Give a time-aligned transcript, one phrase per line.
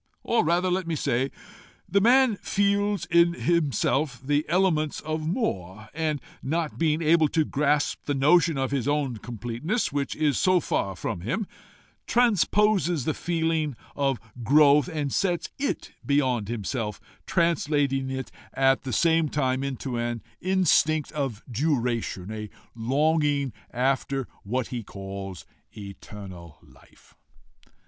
[0.23, 1.29] Or rather let me say,
[1.87, 8.05] the man feels in himself the elements of more, and not being able to grasp
[8.05, 11.45] the notion of his own completeness, which is so far from him,
[12.07, 19.29] transposes the feeling of growth and sets it beyond himself, translating it at the same
[19.29, 25.45] time into an instinct of duration, a longing after what he calls
[25.77, 27.13] eternal life.